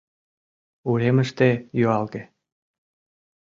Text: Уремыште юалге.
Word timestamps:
Уремыште 0.89 1.49
юалге. 1.83 2.21